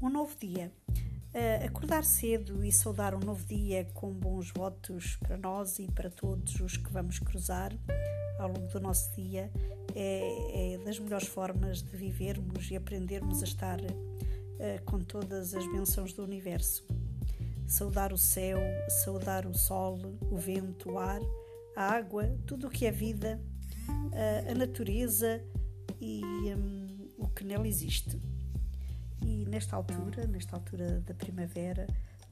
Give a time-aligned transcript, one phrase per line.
[0.00, 0.70] Um novo dia.
[1.34, 6.10] Uh, acordar cedo e saudar um novo dia com bons votos para nós e para
[6.10, 7.72] todos os que vamos cruzar
[8.38, 9.50] ao longo do nosso dia
[9.94, 15.66] é, é das melhores formas de vivermos e aprendermos a estar uh, com todas as
[15.66, 16.86] bênçãos do universo.
[17.66, 18.58] Saudar o céu,
[19.02, 19.98] saudar o sol,
[20.30, 21.20] o vento, o ar,
[21.74, 23.40] a água, tudo o que é vida,
[23.88, 25.42] uh, a natureza
[25.98, 26.22] e
[26.54, 28.20] um, o que nela existe.
[29.22, 31.86] E nesta altura, nesta altura da primavera,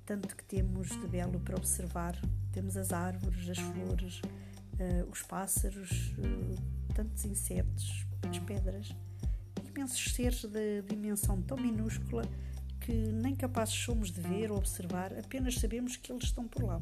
[0.05, 2.17] tanto que temos de belo para observar,
[2.53, 8.95] temos as árvores, as flores, uh, os pássaros, uh, tantos insetos, as pedras,
[9.69, 12.23] imensos seres de dimensão tão minúscula
[12.81, 16.81] que nem capazes somos de ver ou observar, apenas sabemos que eles estão por lá.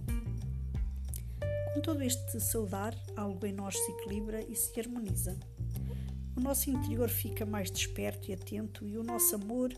[1.73, 5.39] Com todo este saudar, algo em nós se equilibra e se harmoniza.
[6.37, 9.73] O nosso interior fica mais desperto e atento e o nosso amor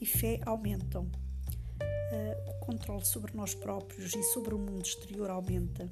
[0.00, 1.04] e fé aumentam.
[1.04, 5.90] Uh, o controle sobre nós próprios e sobre o mundo exterior aumenta.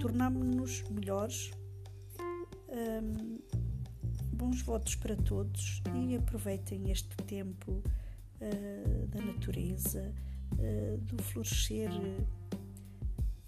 [0.00, 1.50] Tornamos-nos melhores.
[2.68, 3.38] Um,
[4.32, 10.12] bons votos para todos e aproveitem este tempo uh, da natureza,
[10.52, 11.90] uh, do florescer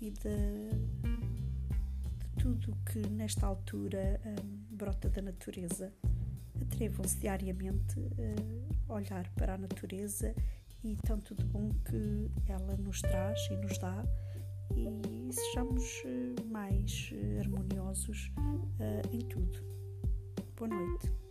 [0.01, 1.18] e de
[2.49, 5.93] tudo que nesta altura um, brota da natureza.
[6.61, 8.01] Atrevam-se diariamente
[8.89, 10.35] a olhar para a natureza
[10.83, 14.03] e tanto de bom que ela nos traz e nos dá
[14.75, 19.61] e sejamos eh, mais eh, harmoniosos uh, em tudo.
[20.57, 21.28] Boa noite.